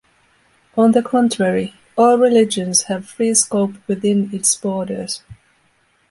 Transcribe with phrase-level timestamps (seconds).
[0.75, 5.21] On the contrary, all religions have free scope within its borders.